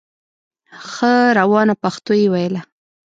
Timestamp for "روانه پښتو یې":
1.39-2.27